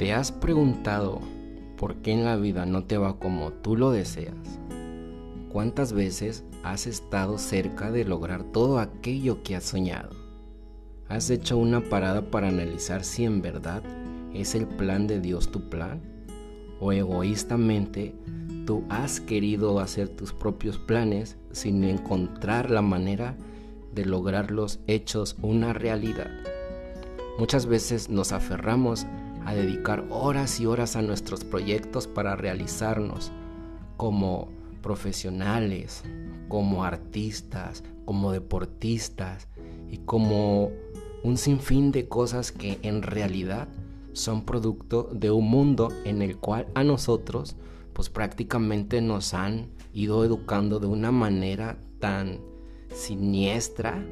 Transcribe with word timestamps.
¿Te 0.00 0.14
has 0.14 0.32
preguntado 0.32 1.20
por 1.76 1.96
qué 1.96 2.12
en 2.12 2.24
la 2.24 2.36
vida 2.36 2.64
no 2.64 2.84
te 2.84 2.96
va 2.96 3.18
como 3.18 3.52
tú 3.52 3.76
lo 3.76 3.90
deseas? 3.90 4.58
¿Cuántas 5.52 5.92
veces 5.92 6.42
has 6.62 6.86
estado 6.86 7.36
cerca 7.36 7.90
de 7.90 8.06
lograr 8.06 8.44
todo 8.44 8.78
aquello 8.78 9.42
que 9.42 9.56
has 9.56 9.64
soñado? 9.64 10.08
¿Has 11.10 11.28
hecho 11.28 11.58
una 11.58 11.82
parada 11.82 12.30
para 12.30 12.48
analizar 12.48 13.04
si 13.04 13.26
en 13.26 13.42
verdad 13.42 13.82
es 14.32 14.54
el 14.54 14.66
plan 14.66 15.06
de 15.06 15.20
Dios 15.20 15.50
tu 15.50 15.68
plan? 15.68 16.00
¿O 16.80 16.92
egoístamente 16.92 18.14
tú 18.64 18.84
has 18.88 19.20
querido 19.20 19.80
hacer 19.80 20.08
tus 20.08 20.32
propios 20.32 20.78
planes 20.78 21.36
sin 21.52 21.84
encontrar 21.84 22.70
la 22.70 22.80
manera 22.80 23.36
de 23.94 24.06
lograr 24.06 24.50
los 24.50 24.80
hechos 24.86 25.36
una 25.42 25.74
realidad? 25.74 26.30
Muchas 27.38 27.66
veces 27.66 28.08
nos 28.08 28.32
aferramos 28.32 29.06
a 29.44 29.54
dedicar 29.54 30.06
horas 30.10 30.60
y 30.60 30.66
horas 30.66 30.96
a 30.96 31.02
nuestros 31.02 31.44
proyectos 31.44 32.06
para 32.06 32.36
realizarnos 32.36 33.32
como 33.96 34.48
profesionales, 34.82 36.02
como 36.48 36.84
artistas, 36.84 37.84
como 38.04 38.32
deportistas 38.32 39.48
y 39.90 39.98
como 39.98 40.70
un 41.22 41.36
sinfín 41.36 41.92
de 41.92 42.08
cosas 42.08 42.52
que 42.52 42.78
en 42.82 43.02
realidad 43.02 43.68
son 44.12 44.44
producto 44.44 45.08
de 45.12 45.30
un 45.30 45.48
mundo 45.48 45.88
en 46.04 46.22
el 46.22 46.36
cual 46.36 46.66
a 46.74 46.82
nosotros 46.82 47.56
pues 47.92 48.08
prácticamente 48.08 49.00
nos 49.00 49.34
han 49.34 49.68
ido 49.92 50.24
educando 50.24 50.80
de 50.80 50.86
una 50.86 51.10
manera 51.10 51.78
tan 51.98 52.40
siniestra 52.92 54.04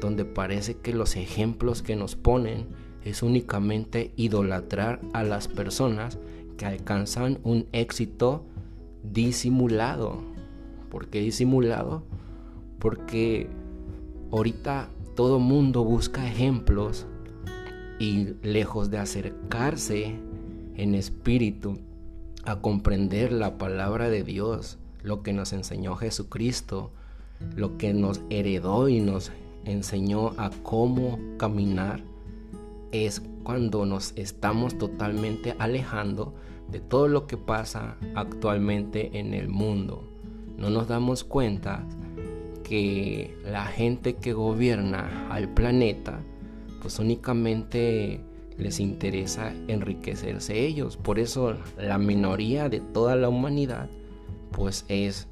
donde 0.00 0.24
parece 0.24 0.76
que 0.76 0.92
los 0.92 1.16
ejemplos 1.16 1.82
que 1.82 1.96
nos 1.96 2.16
ponen 2.16 2.66
es 3.04 3.22
únicamente 3.22 4.12
idolatrar 4.16 5.00
a 5.12 5.22
las 5.22 5.46
personas 5.46 6.18
que 6.56 6.66
alcanzan 6.66 7.38
un 7.44 7.66
éxito 7.72 8.44
disimulado. 9.02 10.22
¿Por 10.90 11.08
qué 11.08 11.20
disimulado? 11.20 12.02
Porque 12.78 13.48
ahorita 14.32 14.88
todo 15.14 15.38
mundo 15.38 15.84
busca 15.84 16.26
ejemplos 16.26 17.06
y 17.98 18.34
lejos 18.42 18.90
de 18.90 18.98
acercarse 18.98 20.16
en 20.76 20.94
espíritu 20.94 21.78
a 22.44 22.60
comprender 22.60 23.32
la 23.32 23.58
palabra 23.58 24.08
de 24.08 24.22
Dios, 24.22 24.78
lo 25.02 25.22
que 25.22 25.32
nos 25.32 25.52
enseñó 25.52 25.96
Jesucristo, 25.96 26.90
lo 27.56 27.78
que 27.78 27.94
nos 27.94 28.20
heredó 28.30 28.88
y 28.88 29.00
nos 29.00 29.30
enseñó 29.64 30.32
a 30.36 30.50
cómo 30.62 31.18
caminar, 31.38 32.02
es 32.94 33.22
cuando 33.42 33.84
nos 33.84 34.12
estamos 34.16 34.78
totalmente 34.78 35.56
alejando 35.58 36.34
de 36.70 36.80
todo 36.80 37.08
lo 37.08 37.26
que 37.26 37.36
pasa 37.36 37.96
actualmente 38.14 39.18
en 39.18 39.34
el 39.34 39.48
mundo. 39.48 40.08
No 40.56 40.70
nos 40.70 40.86
damos 40.86 41.24
cuenta 41.24 41.84
que 42.62 43.36
la 43.44 43.66
gente 43.66 44.14
que 44.14 44.32
gobierna 44.32 45.26
al 45.30 45.48
planeta 45.48 46.20
pues 46.80 46.98
únicamente 46.98 48.20
les 48.56 48.78
interesa 48.78 49.52
enriquecerse 49.66 50.64
ellos. 50.64 50.96
Por 50.96 51.18
eso 51.18 51.56
la 51.76 51.98
minoría 51.98 52.68
de 52.68 52.80
toda 52.80 53.16
la 53.16 53.28
humanidad 53.28 53.88
pues 54.52 54.84
es 54.88 55.26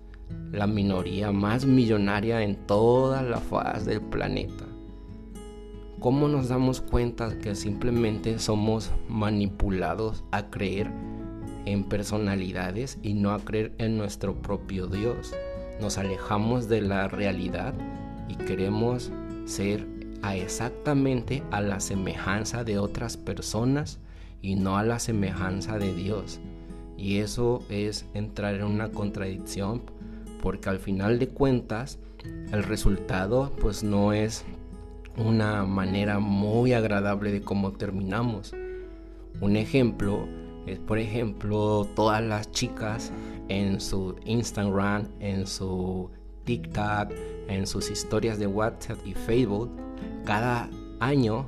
la 0.51 0.67
minoría 0.67 1.31
más 1.31 1.65
millonaria 1.65 2.43
en 2.43 2.57
toda 2.67 3.23
la 3.23 3.39
faz 3.39 3.85
del 3.85 4.01
planeta. 4.01 4.72
¿Cómo 6.03 6.27
nos 6.27 6.48
damos 6.48 6.81
cuenta 6.81 7.39
que 7.39 7.55
simplemente 7.55 8.41
somos 8.41 8.91
manipulados 9.09 10.25
a 10.32 10.50
creer 10.50 10.91
en 11.65 11.84
personalidades 11.84 12.99
y 13.04 13.15
no 13.15 13.31
a 13.31 13.38
creer 13.38 13.72
en 13.78 13.99
nuestro 13.99 14.34
propio 14.34 14.88
Dios? 14.88 15.32
Nos 15.81 15.99
alejamos 15.99 16.69
de 16.69 16.81
la 16.81 17.06
realidad 17.06 17.72
y 18.28 18.34
queremos 18.34 19.12
ser 19.44 19.87
a 20.22 20.34
exactamente 20.34 21.44
a 21.53 21.60
la 21.60 21.78
semejanza 21.78 22.65
de 22.65 22.81
otras 22.81 23.16
personas 23.16 24.00
y 24.41 24.56
no 24.56 24.78
a 24.78 24.82
la 24.82 24.98
semejanza 24.98 25.78
de 25.78 25.94
Dios. 25.94 26.41
Y 26.98 27.19
eso 27.19 27.62
es 27.69 28.06
entrar 28.12 28.56
en 28.56 28.65
una 28.65 28.91
contradicción 28.91 29.82
porque 30.43 30.69
al 30.69 30.81
final 30.81 31.21
de 31.21 31.28
cuentas 31.28 32.00
el 32.50 32.65
resultado 32.65 33.53
pues 33.60 33.84
no 33.84 34.12
es 34.12 34.44
una 35.17 35.65
manera 35.65 36.19
muy 36.19 36.73
agradable 36.73 37.33
de 37.33 37.43
cómo 37.43 37.73
terminamos. 37.73 38.55
Un 39.41 39.56
ejemplo 39.56 40.27
es, 40.67 40.78
por 40.78 40.99
ejemplo, 40.99 41.89
todas 41.95 42.23
las 42.23 42.50
chicas 42.53 43.12
en 43.49 43.81
su 43.81 44.17
Instagram, 44.25 45.09
en 45.21 45.47
su 45.47 46.11
TikTok, 46.45 47.11
en 47.49 47.67
sus 47.67 47.91
historias 47.91 48.39
de 48.39 48.47
WhatsApp 48.47 48.99
y 49.05 49.15
Facebook, 49.15 49.71
cada 50.25 50.71
año 51.01 51.47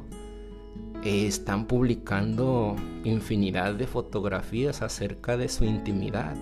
están 1.04 1.66
publicando 1.66 2.76
infinidad 3.04 3.74
de 3.74 3.86
fotografías 3.86 4.82
acerca 4.82 5.36
de 5.36 5.48
su 5.48 5.64
intimidad. 5.64 6.34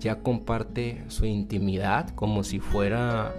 Ya 0.00 0.20
comparte 0.22 1.04
su 1.08 1.24
intimidad 1.24 2.10
como 2.10 2.44
si 2.44 2.60
fuera 2.60 3.32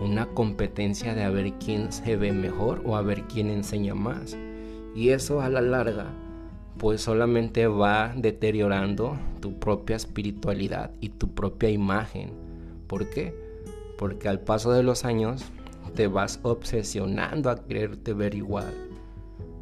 una 0.00 0.26
competencia 0.26 1.14
de 1.14 1.22
a 1.22 1.30
ver 1.30 1.52
quién 1.54 1.92
se 1.92 2.16
ve 2.16 2.32
mejor 2.32 2.82
o 2.84 2.96
a 2.96 3.02
ver 3.02 3.22
quién 3.24 3.50
enseña 3.50 3.94
más. 3.94 4.36
Y 4.94 5.10
eso 5.10 5.40
a 5.40 5.48
la 5.48 5.60
larga 5.60 6.12
pues 6.78 7.02
solamente 7.02 7.66
va 7.66 8.12
deteriorando 8.16 9.16
tu 9.40 9.58
propia 9.58 9.96
espiritualidad 9.96 10.90
y 11.00 11.10
tu 11.10 11.28
propia 11.28 11.70
imagen. 11.70 12.32
¿Por 12.86 13.08
qué? 13.08 13.34
Porque 13.98 14.28
al 14.28 14.40
paso 14.40 14.72
de 14.72 14.82
los 14.82 15.04
años 15.04 15.44
te 15.94 16.06
vas 16.06 16.40
obsesionando 16.42 17.50
a 17.50 17.64
quererte 17.64 18.14
ver 18.14 18.34
igual. 18.34 18.72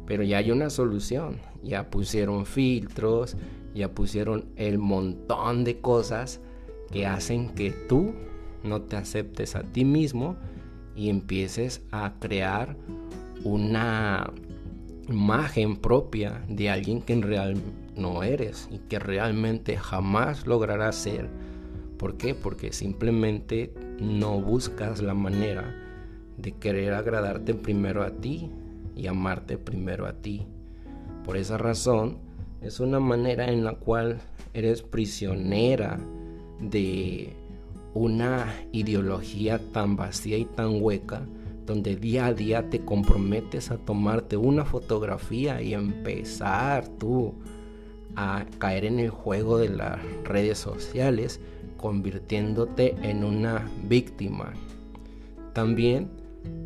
Pero 0.07 0.23
ya 0.23 0.37
hay 0.37 0.51
una 0.51 0.69
solución. 0.69 1.37
Ya 1.63 1.89
pusieron 1.89 2.45
filtros, 2.45 3.37
ya 3.75 3.91
pusieron 3.91 4.45
el 4.55 4.79
montón 4.79 5.63
de 5.63 5.79
cosas 5.79 6.39
que 6.91 7.05
hacen 7.05 7.49
que 7.49 7.71
tú 7.87 8.13
no 8.63 8.81
te 8.81 8.95
aceptes 8.95 9.55
a 9.55 9.63
ti 9.63 9.85
mismo 9.85 10.35
y 10.95 11.09
empieces 11.09 11.81
a 11.91 12.13
crear 12.19 12.75
una 13.43 14.31
imagen 15.09 15.77
propia 15.77 16.43
de 16.47 16.69
alguien 16.69 17.01
que 17.01 17.13
en 17.13 17.21
real 17.21 17.55
no 17.95 18.23
eres 18.23 18.69
y 18.71 18.79
que 18.79 18.99
realmente 18.99 19.77
jamás 19.77 20.47
lograrás 20.47 20.95
ser. 20.95 21.29
¿Por 21.97 22.17
qué? 22.17 22.33
Porque 22.33 22.71
simplemente 22.71 23.73
no 23.99 24.39
buscas 24.41 25.01
la 25.01 25.13
manera 25.13 25.75
de 26.37 26.53
querer 26.53 26.93
agradarte 26.93 27.53
primero 27.53 28.03
a 28.03 28.11
ti 28.11 28.49
y 28.95 29.07
amarte 29.07 29.57
primero 29.57 30.07
a 30.07 30.13
ti. 30.13 30.47
Por 31.25 31.37
esa 31.37 31.57
razón, 31.57 32.17
es 32.61 32.79
una 32.79 32.99
manera 32.99 33.51
en 33.51 33.63
la 33.63 33.73
cual 33.73 34.19
eres 34.53 34.81
prisionera 34.81 35.99
de 36.59 37.35
una 37.93 38.53
ideología 38.71 39.59
tan 39.71 39.95
vacía 39.95 40.37
y 40.37 40.45
tan 40.45 40.81
hueca 40.81 41.25
donde 41.65 41.95
día 41.95 42.27
a 42.27 42.33
día 42.33 42.69
te 42.69 42.83
comprometes 42.83 43.71
a 43.71 43.77
tomarte 43.77 44.35
una 44.37 44.65
fotografía 44.65 45.61
y 45.61 45.73
empezar 45.73 46.87
tú 46.87 47.35
a 48.15 48.45
caer 48.57 48.85
en 48.85 48.99
el 48.99 49.09
juego 49.09 49.57
de 49.57 49.69
las 49.69 49.99
redes 50.23 50.57
sociales 50.57 51.39
convirtiéndote 51.77 52.95
en 53.01 53.23
una 53.23 53.69
víctima. 53.87 54.53
También 55.53 56.09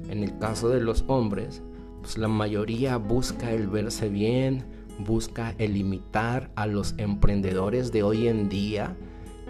en 0.10 0.24
el 0.24 0.38
caso 0.38 0.70
de 0.70 0.82
los 0.82 1.04
hombres, 1.08 1.62
pues 2.02 2.18
la 2.18 2.28
mayoría 2.28 2.98
busca 2.98 3.52
el 3.52 3.68
verse 3.68 4.10
bien, 4.10 4.64
busca 5.00 5.56
el 5.58 5.78
imitar 5.78 6.52
a 6.56 6.68
los 6.68 6.96
emprendedores 6.98 7.92
de 7.92 8.04
hoy 8.04 8.28
en 8.28 8.50
día 8.50 8.96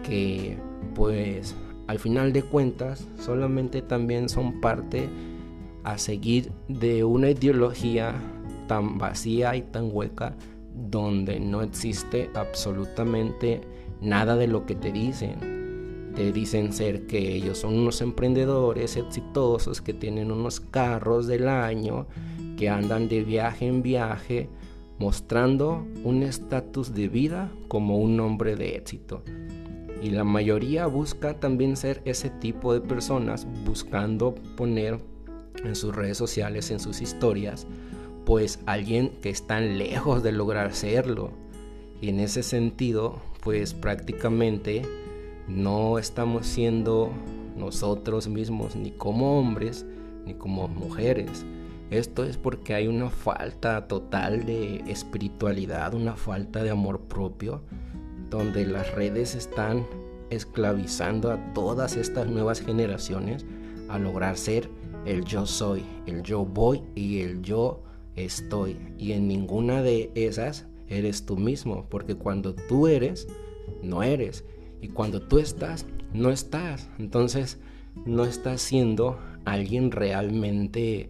que 0.03 0.57
pues 0.93 1.55
al 1.87 1.99
final 1.99 2.33
de 2.33 2.43
cuentas 2.43 3.07
solamente 3.19 3.81
también 3.81 4.29
son 4.29 4.59
parte 4.59 5.09
a 5.83 5.97
seguir 5.97 6.51
de 6.67 7.03
una 7.03 7.29
ideología 7.29 8.15
tan 8.67 8.97
vacía 8.97 9.55
y 9.55 9.61
tan 9.61 9.89
hueca 9.91 10.35
donde 10.73 11.39
no 11.39 11.61
existe 11.61 12.29
absolutamente 12.33 13.61
nada 14.01 14.35
de 14.35 14.47
lo 14.47 14.65
que 14.65 14.75
te 14.75 14.91
dicen. 14.91 16.13
Te 16.15 16.31
dicen 16.31 16.73
ser 16.73 17.07
que 17.07 17.35
ellos 17.35 17.59
son 17.59 17.77
unos 17.77 18.01
emprendedores 18.01 18.95
exitosos 18.95 19.81
que 19.81 19.93
tienen 19.93 20.31
unos 20.31 20.59
carros 20.59 21.27
del 21.27 21.47
año, 21.47 22.07
que 22.57 22.69
andan 22.69 23.07
de 23.09 23.23
viaje 23.23 23.67
en 23.67 23.81
viaje, 23.81 24.49
mostrando 24.97 25.85
un 26.03 26.23
estatus 26.23 26.93
de 26.93 27.09
vida 27.09 27.51
como 27.67 27.97
un 27.97 28.19
hombre 28.21 28.55
de 28.55 28.75
éxito. 28.75 29.23
Y 30.05 30.11
la 30.11 30.23
mayoría 30.23 30.85
busca 30.85 31.39
también 31.39 31.75
ser 31.75 32.03
ese 32.05 32.29
tipo 32.29 32.75
de 32.75 32.79
personas, 32.79 33.47
buscando 33.65 34.35
poner 34.55 34.99
en 35.63 35.75
sus 35.75 35.95
redes 35.95 36.15
sociales, 36.15 36.69
en 36.69 36.79
sus 36.79 37.01
historias, 37.01 37.65
pues 38.23 38.59
alguien 38.67 39.09
que 39.23 39.31
está 39.31 39.59
lejos 39.59 40.21
de 40.21 40.31
lograr 40.31 40.75
serlo. 40.75 41.31
Y 42.01 42.09
en 42.09 42.19
ese 42.19 42.43
sentido, 42.43 43.19
pues 43.41 43.73
prácticamente 43.73 44.83
no 45.47 45.97
estamos 45.97 46.45
siendo 46.45 47.09
nosotros 47.57 48.27
mismos 48.27 48.75
ni 48.75 48.91
como 48.91 49.39
hombres 49.39 49.87
ni 50.23 50.35
como 50.35 50.67
mujeres. 50.67 51.43
Esto 51.89 52.25
es 52.25 52.37
porque 52.37 52.75
hay 52.75 52.87
una 52.87 53.09
falta 53.09 53.87
total 53.87 54.45
de 54.45 54.83
espiritualidad, 54.85 55.95
una 55.95 56.15
falta 56.15 56.61
de 56.61 56.69
amor 56.69 56.99
propio, 57.07 57.63
donde 58.29 58.65
las 58.65 58.93
redes 58.93 59.35
están 59.35 59.85
esclavizando 60.29 61.31
a 61.31 61.53
todas 61.53 61.95
estas 61.95 62.27
nuevas 62.27 62.61
generaciones 62.61 63.45
a 63.89 63.99
lograr 63.99 64.37
ser 64.37 64.69
el 65.05 65.23
yo 65.23 65.45
soy, 65.45 65.83
el 66.07 66.23
yo 66.23 66.45
voy 66.45 66.81
y 66.95 67.19
el 67.21 67.41
yo 67.41 67.83
estoy. 68.15 68.77
Y 68.97 69.11
en 69.11 69.27
ninguna 69.27 69.81
de 69.81 70.11
esas 70.15 70.65
eres 70.87 71.25
tú 71.25 71.37
mismo, 71.37 71.85
porque 71.89 72.15
cuando 72.15 72.55
tú 72.55 72.87
eres, 72.87 73.27
no 73.81 74.03
eres. 74.03 74.43
Y 74.81 74.89
cuando 74.89 75.21
tú 75.21 75.37
estás, 75.39 75.85
no 76.13 76.31
estás. 76.31 76.89
Entonces, 76.97 77.59
no 78.05 78.25
estás 78.25 78.61
siendo 78.61 79.19
alguien 79.45 79.91
realmente, 79.91 81.09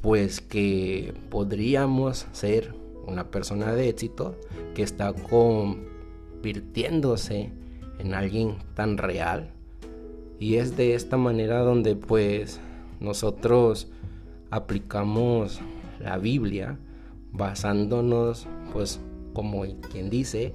pues 0.00 0.40
que 0.40 1.14
podríamos 1.30 2.26
ser 2.32 2.74
una 3.06 3.30
persona 3.30 3.72
de 3.72 3.88
éxito 3.88 4.36
que 4.74 4.82
está 4.82 5.12
convirtiéndose 6.42 7.52
en 8.00 8.14
alguien 8.14 8.56
tan 8.74 8.98
real. 8.98 9.52
Y 10.40 10.56
es 10.56 10.76
de 10.76 10.94
esta 10.94 11.16
manera 11.16 11.60
donde 11.60 11.94
pues 11.94 12.58
nosotros 12.98 13.86
aplicamos 14.50 15.60
la 16.00 16.18
Biblia 16.18 16.78
basándonos 17.30 18.48
pues 18.72 19.00
como 19.34 19.62
quien 19.92 20.10
dice 20.10 20.52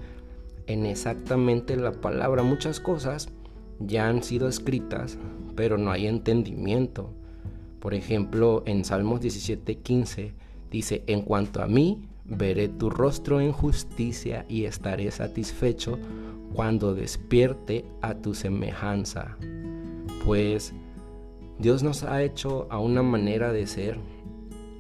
en 0.68 0.86
exactamente 0.86 1.78
la 1.78 1.94
palabra. 1.94 2.44
Muchas 2.44 2.81
cosas 2.81 3.30
ya 3.80 4.10
han 4.10 4.24
sido 4.24 4.50
escritas, 4.50 5.18
pero 5.56 5.78
no 5.78 5.92
hay 5.92 6.07
entendimiento. 6.07 7.13
Por 7.80 7.94
ejemplo, 7.94 8.63
en 8.66 8.83
Salmos 8.83 9.22
17:15 9.22 10.33
dice, 10.72 11.04
en 11.08 11.22
cuanto 11.22 11.62
a 11.62 11.68
mí, 11.68 12.02
veré 12.25 12.68
tu 12.68 12.90
rostro 12.90 13.40
en 13.40 13.52
justicia 13.52 14.46
y 14.50 14.66
estaré 14.66 15.10
satisfecho 15.12 15.98
cuando 16.54 16.94
despierte 16.94 17.86
a 18.02 18.16
tu 18.16 18.34
semejanza. 18.34 19.38
Pues 20.25 20.74
Dios 21.60 21.84
nos 21.84 22.04
ha 22.04 22.22
hecho 22.22 22.68
a 22.69 22.80
una 22.80 23.02
manera 23.02 23.52
de 23.52 23.66
ser, 23.68 23.98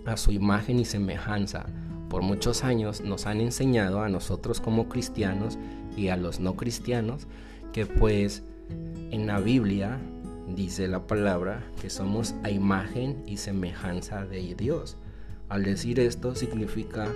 a 0.05 0.17
su 0.17 0.31
imagen 0.31 0.79
y 0.79 0.85
semejanza. 0.85 1.65
Por 2.09 2.21
muchos 2.21 2.63
años 2.63 3.01
nos 3.01 3.25
han 3.25 3.41
enseñado 3.41 4.01
a 4.01 4.09
nosotros 4.09 4.61
como 4.61 4.87
cristianos 4.87 5.57
y 5.95 6.09
a 6.09 6.17
los 6.17 6.39
no 6.39 6.55
cristianos 6.55 7.27
que 7.73 7.85
pues 7.85 8.43
en 9.11 9.27
la 9.27 9.39
Biblia 9.39 9.99
dice 10.55 10.87
la 10.87 11.05
palabra 11.05 11.63
que 11.81 11.89
somos 11.89 12.35
a 12.43 12.49
imagen 12.49 13.23
y 13.25 13.37
semejanza 13.37 14.25
de 14.25 14.55
Dios. 14.55 14.97
Al 15.49 15.63
decir 15.63 15.99
esto 15.99 16.35
significa 16.35 17.07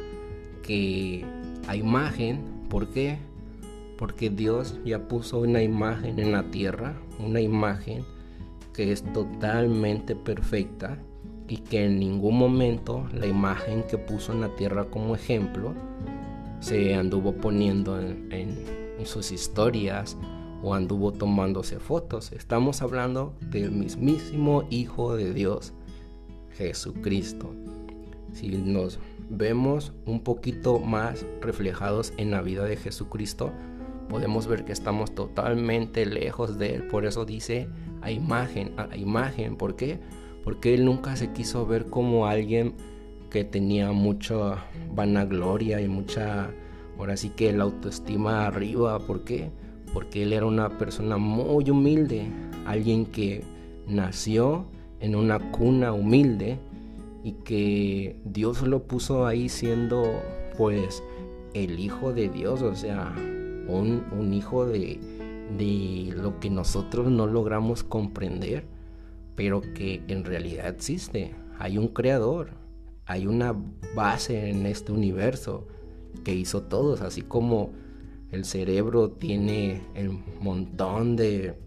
que 0.63 1.25
a 1.68 1.75
imagen, 1.75 2.42
¿por 2.69 2.89
qué? 2.89 3.18
Porque 3.98 4.30
Dios 4.30 4.80
ya 4.86 5.07
puso 5.07 5.39
una 5.39 5.62
imagen 5.62 6.18
en 6.19 6.31
la 6.31 6.44
tierra, 6.50 6.95
una 7.19 7.42
imagen 7.42 8.04
que 8.74 8.92
es 8.92 9.04
totalmente 9.13 10.16
perfecta 10.16 10.98
y 11.48 11.57
que 11.57 11.86
en 11.86 12.00
ningún 12.00 12.38
momento 12.38 13.06
la 13.13 13.28
imagen 13.28 13.83
que 13.83 13.98
puso 13.98 14.31
en 14.31 14.42
la 14.42 14.56
tierra 14.56 14.86
como 14.86 15.16
ejemplo 15.16 15.74
se 16.62 16.95
anduvo 16.95 17.33
poniendo 17.33 18.00
en, 18.00 18.30
en 18.31 19.06
sus 19.06 19.31
historias 19.31 20.18
o 20.63 20.74
anduvo 20.74 21.12
tomándose 21.12 21.80
fotos. 21.80 22.31
Estamos 22.31 22.81
hablando 22.81 23.33
del 23.42 23.72
mismísimo 23.72 24.63
Hijo 24.69 25.16
de 25.16 25.33
Dios, 25.33 25.74
Jesucristo. 26.51 27.54
Si 28.33 28.50
nos 28.50 29.00
vemos 29.30 29.94
un 30.06 30.22
poquito 30.22 30.80
más 30.80 31.25
reflejados 31.42 32.13
en 32.18 32.31
la 32.31 32.42
vida 32.42 32.66
de 32.66 32.78
Jesucristo, 32.78 33.51
podemos 34.10 34.48
ver 34.48 34.66
que 34.66 34.72
estamos 34.72 35.13
totalmente 35.13 36.06
lejos 36.06 36.57
de 36.57 36.75
Él. 36.75 36.88
Por 36.88 37.06
eso 37.06 37.25
dice 37.25 37.68
a 38.01 38.12
imagen, 38.12 38.74
a 38.78 38.95
imagen. 38.95 39.56
¿Por 39.56 39.75
qué? 39.75 40.00
Porque 40.44 40.74
Él 40.74 40.86
nunca 40.86 41.16
se 41.16 41.31
quiso 41.31 41.66
ver 41.66 41.86
como 41.86 42.28
alguien 42.28 42.75
que 43.30 43.44
tenía 43.44 43.92
mucha 43.92 44.66
vanagloria 44.94 45.80
y 45.81 45.88
mucha, 45.88 46.51
ahora 46.98 47.16
sí 47.16 47.30
que 47.30 47.54
la 47.54 47.63
autoestima 47.63 48.45
arriba. 48.45 49.00
¿Por 49.00 49.24
qué? 49.24 49.51
porque 49.94 50.24
él 50.24 50.33
era 50.33 50.45
una 50.45 50.78
persona 50.78 51.18
muy 51.18 51.69
humilde, 51.69 52.25
alguien 52.66 53.06
que 53.06 53.44
nació 53.88 54.66
en 55.00 55.16
una 55.16 55.51
cuna 55.51 55.94
humilde 55.94 56.60
y 57.23 57.33
que 57.44 58.19
Dios 58.25 58.62
lo 58.63 58.83
puso 58.88 59.25
ahí 59.25 59.50
siendo 59.50 60.03
pues 60.57 61.03
el 61.53 61.79
hijo 61.79 62.13
de 62.13 62.29
Dios, 62.29 62.62
o 62.62 62.75
sea, 62.75 63.13
un, 63.68 64.33
hijo 64.33 64.65
de, 64.65 65.00
de 65.57 66.13
lo 66.15 66.39
que 66.39 66.50
nosotros 66.50 67.09
no 67.09 67.27
logramos 67.27 67.83
comprender, 67.83 68.65
pero 69.35 69.62
que 69.62 70.01
en 70.07 70.23
realidad 70.23 70.68
existe. 70.68 71.35
Hay 71.59 71.77
un 71.77 71.89
creador, 71.89 72.51
hay 73.06 73.27
una 73.27 73.56
base 73.95 74.50
en 74.50 74.65
este 74.65 74.91
universo 74.91 75.68
que 76.23 76.33
hizo 76.33 76.63
todos, 76.63 77.01
así 77.01 77.21
como 77.21 77.71
el 78.31 78.45
cerebro 78.45 79.12
tiene 79.12 79.81
el 79.94 80.12
montón 80.39 81.15
de 81.15 81.57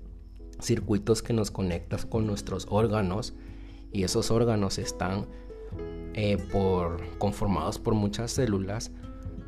circuitos 0.60 1.22
que 1.22 1.32
nos 1.32 1.50
conectan 1.50 2.00
con 2.08 2.26
nuestros 2.26 2.66
órganos 2.70 3.34
y 3.92 4.02
esos 4.02 4.30
órganos 4.30 4.78
están 4.78 5.26
eh, 6.14 6.38
por, 6.52 7.00
conformados 7.18 7.78
por 7.78 7.94
muchas 7.94 8.30
células, 8.30 8.92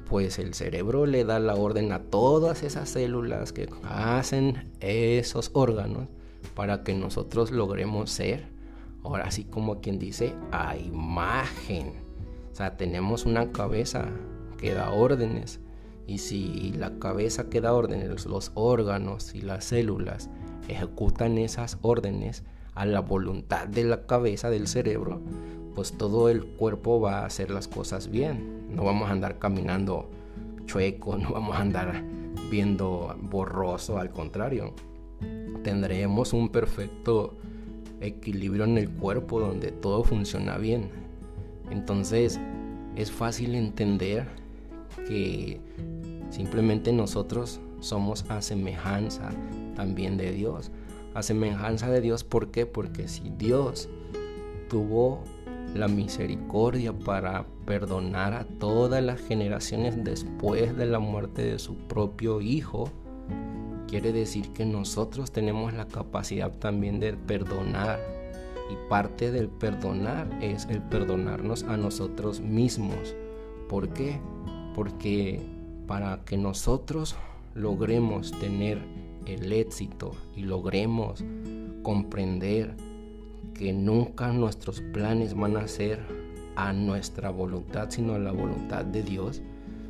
pues 0.09 0.39
el 0.39 0.55
cerebro 0.55 1.07
le 1.07 1.25
da 1.25 1.39
la 1.39 1.55
orden 1.55 1.93
a 1.93 2.01
todas 2.01 2.63
esas 2.63 2.89
células 2.89 3.53
que 3.53 3.69
hacen 3.83 4.73
esos 4.81 5.51
órganos 5.53 6.09
para 6.55 6.85
que 6.85 6.95
nosotros 6.95 7.51
logremos 7.51 8.11
ser, 8.11 8.47
ahora 9.03 9.31
sí 9.31 9.45
como 9.45 9.81
quien 9.81 9.99
dice, 9.99 10.35
a 10.53 10.77
imagen. 10.77 11.93
O 12.53 12.55
sea, 12.55 12.77
tenemos 12.77 13.27
una 13.27 13.53
cabeza 13.53 14.09
que 14.59 14.75
da 14.75 14.91
órdenes 14.91 15.61
y 16.07 16.19
si 16.19 16.73
la 16.73 16.99
cabeza 16.99 17.49
queda 17.49 17.75
órdenes, 17.75 18.27
los 18.27 18.53
órganos 18.55 19.35
y 19.35 19.41
las 19.41 19.65
células 19.65 20.31
ejecutan 20.69 21.37
esas 21.39 21.79
órdenes 21.83 22.45
a 22.75 22.87
la 22.87 23.01
voluntad 23.01 23.67
de 23.67 23.85
la 23.85 24.07
cabeza 24.07 24.51
del 24.51 24.69
cerebro, 24.69 25.21
pues 25.77 25.93
todo 25.93 26.29
el 26.29 26.45
cuerpo 26.45 27.01
va 27.01 27.21
a 27.21 27.27
hacer 27.27 27.53
las 27.53 27.69
cosas 27.69 28.11
bien. 28.11 28.67
No 28.75 28.83
vamos 28.83 29.09
a 29.09 29.13
andar 29.13 29.39
caminando 29.39 30.11
chueco, 30.65 31.17
no 31.19 31.31
vamos 31.31 31.55
a 31.57 31.61
andar 31.61 32.03
viendo 32.51 33.17
borroso, 33.21 33.99
al 33.99 34.11
contrario. 34.11 34.75
Tendremos 35.63 36.33
un 36.33 36.49
perfecto 36.49 37.37
equilibrio 38.01 38.65
en 38.65 38.79
el 38.79 38.91
cuerpo 38.91 39.39
donde 39.39 39.71
todo 39.71 40.03
funciona 40.03 40.59
bien. 40.59 40.91
Entonces 41.71 42.41
es 42.97 43.13
fácil 43.13 43.55
entender 43.55 44.27
que 45.07 45.61
Simplemente 46.31 46.93
nosotros 46.93 47.61
somos 47.81 48.25
a 48.29 48.43
semejanza 48.43 49.31
también 49.75 50.17
de 50.17 50.33
Dios. 50.33 50.71
A 51.15 51.23
semejanza 51.23 51.89
de 51.89 52.01
Dios, 52.01 52.25
¿por 52.25 52.51
qué? 52.51 52.67
Porque 52.67 53.09
si 53.09 53.31
Dios 53.39 53.89
tuvo 54.69 55.25
la 55.75 55.89
misericordia 55.89 56.93
para 56.93 57.47
perdonar 57.67 58.33
a 58.33 58.45
todas 58.45 59.03
las 59.03 59.21
generaciones 59.21 60.03
después 60.03 60.77
de 60.77 60.87
la 60.87 60.99
muerte 60.99 61.43
de 61.43 61.59
su 61.59 61.75
propio 61.75 62.41
Hijo, 62.41 62.91
quiere 63.89 64.13
decir 64.13 64.53
que 64.53 64.65
nosotros 64.65 65.31
tenemos 65.31 65.73
la 65.73 65.87
capacidad 65.87 66.53
también 66.53 67.01
de 67.01 67.15
perdonar. 67.15 68.01
Y 68.69 68.89
parte 68.89 69.31
del 69.31 69.49
perdonar 69.49 70.29
es 70.43 70.67
el 70.67 70.83
perdonarnos 70.83 71.63
a 71.65 71.77
nosotros 71.77 72.41
mismos. 72.41 73.15
¿Por 73.69 73.91
qué? 73.91 74.19
Porque 74.75 75.41
para 75.87 76.25
que 76.25 76.37
nosotros 76.37 77.15
logremos 77.55 78.33
tener 78.33 78.83
el 79.25 79.53
éxito 79.53 80.13
y 80.35 80.43
logremos 80.43 81.25
comprender 81.83 82.77
que 83.57 83.73
nunca 83.73 84.33
nuestros 84.33 84.81
planes 84.81 85.35
van 85.35 85.57
a 85.57 85.67
ser 85.67 86.01
a 86.57 86.73
nuestra 86.73 87.31
voluntad, 87.31 87.91
sino 87.91 88.15
a 88.15 88.19
la 88.19 88.33
voluntad 88.33 88.85
de 88.85 89.03
Dios, 89.03 89.43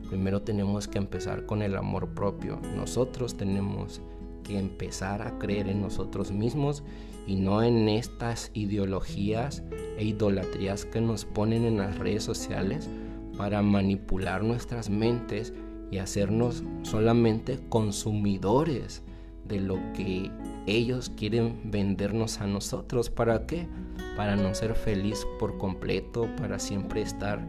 primero 0.08 0.42
tenemos 0.42 0.88
que 0.88 0.98
empezar 0.98 1.46
con 1.46 1.62
el 1.62 1.76
amor 1.76 2.08
propio. 2.08 2.60
Nosotros 2.76 3.36
tenemos 3.36 4.00
que 4.44 4.58
empezar 4.58 5.22
a 5.22 5.38
creer 5.38 5.68
en 5.68 5.80
nosotros 5.80 6.30
mismos 6.30 6.84
y 7.26 7.36
no 7.36 7.62
en 7.62 7.88
estas 7.88 8.50
ideologías 8.54 9.64
e 9.98 10.04
idolatrías 10.04 10.84
que 10.84 11.00
nos 11.00 11.24
ponen 11.24 11.64
en 11.64 11.78
las 11.78 11.98
redes 11.98 12.22
sociales 12.22 12.88
para 13.36 13.62
manipular 13.62 14.44
nuestras 14.44 14.88
mentes 14.90 15.52
y 15.90 15.98
hacernos 15.98 16.62
solamente 16.82 17.58
consumidores 17.68 19.02
de 19.46 19.60
lo 19.60 19.76
que 19.92 20.30
ellos 20.66 21.10
quieren 21.10 21.60
vendernos 21.64 22.40
a 22.40 22.46
nosotros. 22.46 23.10
¿Para 23.10 23.46
qué? 23.46 23.68
Para 24.16 24.36
no 24.36 24.54
ser 24.54 24.74
feliz 24.74 25.26
por 25.38 25.58
completo, 25.58 26.28
para 26.36 26.58
siempre 26.58 27.02
estar, 27.02 27.40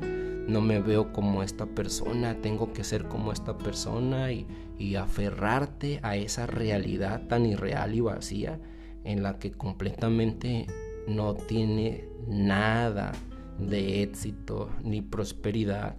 no 0.47 0.61
me 0.61 0.79
veo 0.79 1.11
como 1.11 1.43
esta 1.43 1.65
persona, 1.65 2.41
tengo 2.41 2.73
que 2.73 2.83
ser 2.83 3.07
como 3.07 3.31
esta 3.31 3.57
persona 3.57 4.31
y, 4.31 4.45
y 4.77 4.95
aferrarte 4.95 5.99
a 6.03 6.15
esa 6.15 6.45
realidad 6.45 7.27
tan 7.27 7.45
irreal 7.45 7.95
y 7.95 8.01
vacía 8.01 8.59
en 9.03 9.23
la 9.23 9.39
que 9.39 9.51
completamente 9.51 10.67
no 11.07 11.33
tiene 11.35 12.07
nada 12.27 13.13
de 13.59 14.03
éxito 14.03 14.69
ni 14.83 15.01
prosperidad. 15.01 15.95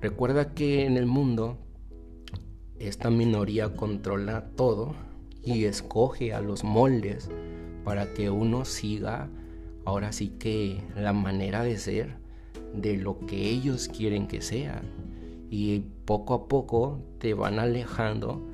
Recuerda 0.00 0.54
que 0.54 0.86
en 0.86 0.96
el 0.96 1.06
mundo 1.06 1.58
esta 2.78 3.10
minoría 3.10 3.74
controla 3.74 4.50
todo 4.56 4.94
y 5.46 5.64
escoge 5.64 6.34
a 6.34 6.40
los 6.40 6.64
moldes 6.64 7.30
para 7.84 8.12
que 8.12 8.28
uno 8.28 8.64
siga 8.64 9.30
ahora 9.84 10.12
sí 10.12 10.28
que 10.28 10.82
la 10.96 11.12
manera 11.12 11.62
de 11.62 11.78
ser 11.78 12.16
de 12.74 12.96
lo 12.96 13.20
que 13.20 13.48
ellos 13.48 13.88
quieren 13.88 14.26
que 14.26 14.42
sea. 14.42 14.82
Y 15.48 15.84
poco 16.04 16.34
a 16.34 16.48
poco 16.48 16.98
te 17.18 17.32
van 17.32 17.60
alejando 17.60 18.44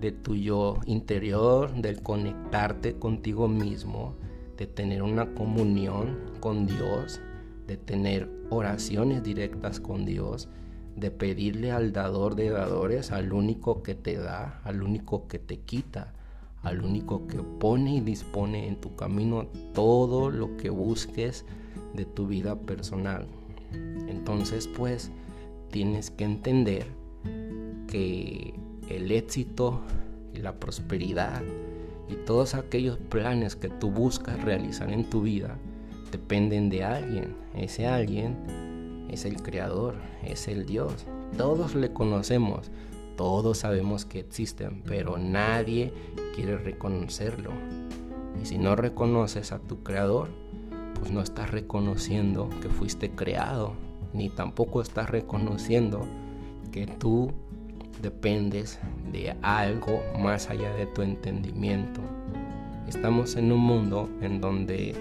de 0.00 0.10
tu 0.10 0.34
yo 0.34 0.78
interior, 0.86 1.72
del 1.80 2.02
conectarte 2.02 2.98
contigo 2.98 3.46
mismo, 3.46 4.16
de 4.56 4.66
tener 4.66 5.02
una 5.02 5.32
comunión 5.34 6.18
con 6.40 6.66
Dios, 6.66 7.20
de 7.68 7.76
tener 7.76 8.28
oraciones 8.50 9.22
directas 9.22 9.78
con 9.78 10.04
Dios, 10.04 10.48
de 10.96 11.12
pedirle 11.12 11.70
al 11.70 11.92
dador 11.92 12.34
de 12.34 12.50
dadores, 12.50 13.12
al 13.12 13.32
único 13.32 13.84
que 13.84 13.94
te 13.94 14.16
da, 14.16 14.60
al 14.64 14.82
único 14.82 15.28
que 15.28 15.38
te 15.38 15.60
quita, 15.60 16.14
al 16.62 16.84
único 16.84 17.26
que 17.26 17.38
pone 17.38 17.96
y 17.96 18.00
dispone 18.00 18.68
en 18.68 18.76
tu 18.76 18.94
camino 18.96 19.46
todo 19.74 20.30
lo 20.30 20.56
que 20.56 20.70
busques 20.70 21.44
de 21.94 22.04
tu 22.04 22.26
vida 22.26 22.56
personal. 22.56 23.26
Entonces 24.08 24.68
pues 24.68 25.10
tienes 25.70 26.10
que 26.10 26.24
entender 26.24 26.86
que 27.86 28.54
el 28.88 29.10
éxito 29.12 29.80
y 30.34 30.38
la 30.38 30.58
prosperidad 30.58 31.42
y 32.08 32.14
todos 32.26 32.54
aquellos 32.54 32.98
planes 32.98 33.56
que 33.56 33.68
tú 33.68 33.90
buscas 33.90 34.42
realizar 34.42 34.92
en 34.92 35.08
tu 35.08 35.22
vida 35.22 35.56
dependen 36.10 36.68
de 36.68 36.84
alguien. 36.84 37.36
Ese 37.54 37.86
alguien 37.86 39.06
es 39.08 39.24
el 39.24 39.42
creador, 39.42 39.94
es 40.24 40.48
el 40.48 40.66
Dios. 40.66 41.06
Todos 41.36 41.74
le 41.74 41.92
conocemos, 41.92 42.70
todos 43.20 43.58
sabemos 43.58 44.06
que 44.06 44.20
existen, 44.20 44.82
pero 44.86 45.18
nadie 45.18 45.92
quiere 46.34 46.56
reconocerlo. 46.56 47.50
Y 48.40 48.46
si 48.46 48.56
no 48.56 48.76
reconoces 48.76 49.52
a 49.52 49.58
tu 49.58 49.82
creador, 49.82 50.30
pues 50.98 51.10
no 51.10 51.20
estás 51.20 51.50
reconociendo 51.50 52.48
que 52.62 52.70
fuiste 52.70 53.10
creado, 53.10 53.74
ni 54.14 54.30
tampoco 54.30 54.80
estás 54.80 55.10
reconociendo 55.10 56.00
que 56.72 56.86
tú 56.86 57.30
dependes 58.00 58.78
de 59.12 59.36
algo 59.42 60.00
más 60.18 60.48
allá 60.48 60.72
de 60.72 60.86
tu 60.86 61.02
entendimiento. 61.02 62.00
Estamos 62.88 63.36
en 63.36 63.52
un 63.52 63.60
mundo 63.60 64.08
en 64.22 64.40
donde 64.40 64.94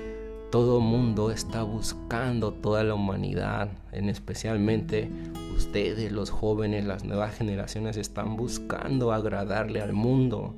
todo 0.52 0.82
mundo 0.82 1.32
está 1.32 1.64
buscando, 1.64 2.52
toda 2.52 2.84
la 2.84 2.96
humanidad, 2.96 3.70
en 3.94 4.10
especialmente 4.10 5.10
ustedes, 5.56 6.12
los 6.12 6.30
jóvenes, 6.30 6.86
las 6.86 7.04
nuevas 7.04 7.36
generaciones, 7.36 7.98
están 7.98 8.36
buscando 8.36 9.12
agradarle 9.12 9.82
al 9.82 9.94
mundo. 9.94 10.56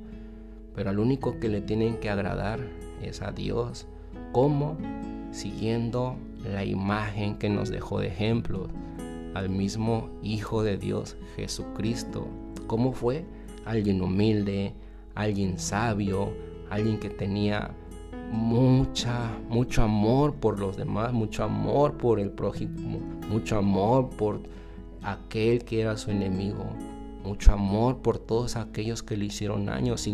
Pero 0.74 0.90
al 0.90 0.98
único 0.98 1.38
que 1.38 1.48
le 1.48 1.60
tienen 1.60 1.98
que 1.98 2.10
agradar 2.10 2.60
es 3.02 3.22
a 3.22 3.32
Dios. 3.32 3.86
¿Cómo? 4.32 4.76
Siguiendo 5.30 6.16
la 6.44 6.64
imagen 6.64 7.36
que 7.38 7.48
nos 7.48 7.68
dejó 7.68 8.00
de 8.00 8.08
ejemplo, 8.08 8.68
al 9.34 9.48
mismo 9.48 10.10
Hijo 10.22 10.62
de 10.62 10.76
Dios, 10.76 11.16
Jesucristo. 11.36 12.26
¿Cómo 12.66 12.92
fue? 12.92 13.24
Alguien 13.64 14.02
humilde, 14.02 14.74
alguien 15.14 15.58
sabio, 15.58 16.32
alguien 16.70 16.98
que 16.98 17.10
tenía 17.10 17.74
mucha, 18.30 19.38
mucho 19.48 19.82
amor 19.82 20.34
por 20.34 20.58
los 20.58 20.76
demás, 20.76 21.12
mucho 21.12 21.44
amor 21.44 21.96
por 21.98 22.18
el 22.18 22.30
prójimo, 22.30 22.98
mucho 23.28 23.58
amor 23.58 24.08
por 24.10 24.40
aquel 25.02 25.64
que 25.64 25.80
era 25.80 25.96
su 25.96 26.10
enemigo, 26.10 26.64
mucho 27.24 27.52
amor 27.52 28.02
por 28.02 28.18
todos 28.18 28.56
aquellos 28.56 29.02
que 29.02 29.16
le 29.16 29.26
hicieron 29.26 29.66
daños, 29.66 30.08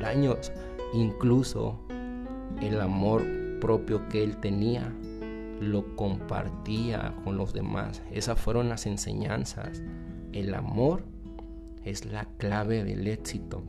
daños, 0.00 0.52
incluso 0.92 1.80
el 2.60 2.80
amor 2.80 3.22
propio 3.60 4.08
que 4.08 4.22
él 4.22 4.36
tenía 4.38 4.92
lo 5.60 5.96
compartía 5.96 7.14
con 7.24 7.36
los 7.36 7.52
demás. 7.52 8.02
Esas 8.12 8.40
fueron 8.40 8.68
las 8.68 8.86
enseñanzas. 8.86 9.82
El 10.32 10.54
amor 10.54 11.04
es 11.84 12.04
la 12.04 12.26
clave 12.38 12.84
del 12.84 13.06
éxito. 13.06 13.62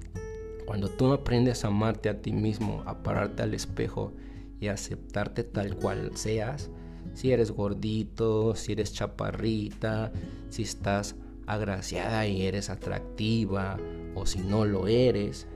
Cuando 0.65 0.89
tú 0.89 1.11
aprendes 1.11 1.63
a 1.63 1.67
amarte 1.67 2.09
a 2.09 2.21
ti 2.21 2.33
mismo, 2.33 2.83
a 2.85 3.03
pararte 3.03 3.43
al 3.43 3.53
espejo 3.53 4.13
y 4.59 4.67
aceptarte 4.67 5.43
tal 5.43 5.75
cual 5.75 6.11
seas, 6.15 6.71
si 7.13 7.31
eres 7.31 7.51
gordito, 7.51 8.55
si 8.55 8.71
eres 8.71 8.93
chaparrita, 8.93 10.11
si 10.49 10.63
estás 10.63 11.15
agraciada 11.47 12.27
y 12.27 12.43
eres 12.43 12.69
atractiva 12.69 13.77
o 14.15 14.25
si 14.25 14.39
no 14.39 14.65
lo 14.65 14.87
eres, 14.87 15.47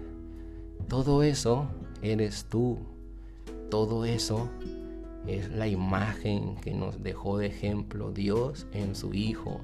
todo 0.88 1.24
eso 1.24 1.68
eres 2.02 2.46
tú. 2.46 2.78
Todo 3.70 4.06
eso 4.06 4.50
es 5.28 5.50
la 5.52 5.68
imagen 5.68 6.56
que 6.56 6.74
nos 6.74 7.04
dejó 7.04 7.38
de 7.38 7.48
ejemplo 7.48 8.12
Dios 8.12 8.66
en 8.72 8.96
su 8.96 9.14
Hijo, 9.14 9.62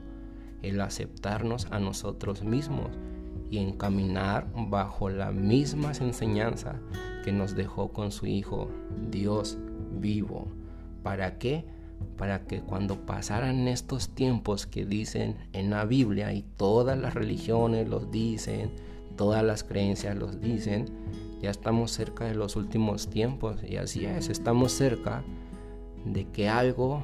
el 0.62 0.80
aceptarnos 0.82 1.68
a 1.72 1.80
nosotros 1.80 2.44
mismos 2.44 2.90
y 3.50 3.58
encaminar 3.58 4.48
bajo 4.56 5.10
las 5.10 5.34
mismas 5.34 6.02
enseñanzas 6.02 6.76
que 7.24 7.32
nos 7.32 7.56
dejó 7.56 7.92
con 7.92 8.12
su 8.12 8.28
Hijo, 8.28 8.70
Dios 9.10 9.58
vivo. 10.00 10.48
¿Para 11.04 11.38
qué? 11.38 11.66
Para 12.18 12.46
que 12.48 12.62
cuando 12.62 13.06
pasaran 13.06 13.68
estos 13.68 14.10
tiempos 14.10 14.66
que 14.66 14.86
dicen 14.86 15.36
en 15.54 15.70
la 15.70 15.86
Biblia 15.86 16.34
y 16.34 16.44
todas 16.44 16.98
las 16.98 17.14
religiones 17.14 17.90
los 17.90 18.12
dicen, 18.12 18.72
todas 19.18 19.44
las 19.44 19.64
creencias 19.64 20.16
los 20.16 20.40
dicen, 20.40 20.86
ya 21.42 21.50
estamos 21.50 21.92
cerca 21.92 22.26
de 22.26 22.36
los 22.36 22.56
últimos 22.56 23.10
tiempos 23.10 23.58
y 23.68 23.78
así 23.78 24.06
es, 24.06 24.30
estamos 24.30 24.72
cerca 24.72 25.24
de 26.06 26.26
que 26.30 26.48
algo 26.48 27.02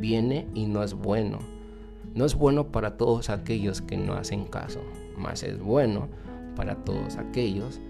viene 0.00 0.46
y 0.54 0.66
no 0.66 0.82
es 0.82 0.94
bueno. 0.94 1.38
No 2.14 2.24
es 2.24 2.34
bueno 2.34 2.72
para 2.72 2.96
todos 2.96 3.28
aquellos 3.28 3.82
que 3.82 3.96
no 3.96 4.14
hacen 4.14 4.46
caso 4.46 4.80
más 5.18 5.42
es 5.42 5.58
bueno 5.58 6.08
para 6.56 6.76
todos 6.76 7.16
aquellos 7.16 7.80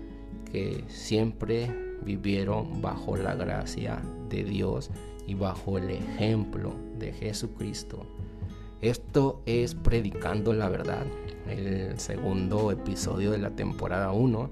que 0.50 0.84
siempre 0.88 1.70
vivieron 2.02 2.80
bajo 2.80 3.16
la 3.16 3.34
gracia 3.34 4.02
de 4.28 4.44
Dios 4.44 4.90
y 5.28 5.34
bajo 5.34 5.76
el 5.76 5.90
ejemplo 5.90 6.72
de 6.98 7.12
Jesucristo. 7.12 8.06
Esto 8.80 9.42
es 9.44 9.74
Predicando 9.74 10.54
la 10.54 10.70
Verdad, 10.70 11.04
el 11.48 11.98
segundo 11.98 12.72
episodio 12.72 13.30
de 13.30 13.38
la 13.38 13.50
temporada 13.50 14.10
1, 14.10 14.50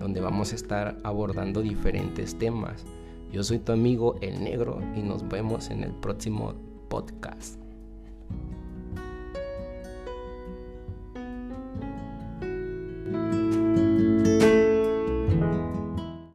donde 0.00 0.20
vamos 0.20 0.52
a 0.52 0.56
estar 0.56 0.96
abordando 1.04 1.60
diferentes 1.60 2.38
temas. 2.38 2.84
Yo 3.30 3.44
soy 3.44 3.58
tu 3.58 3.72
amigo 3.72 4.16
El 4.22 4.42
Negro 4.42 4.80
y 4.96 5.02
nos 5.02 5.28
vemos 5.28 5.68
en 5.68 5.84
el 5.84 5.92
próximo 5.92 6.54
podcast. 6.88 7.58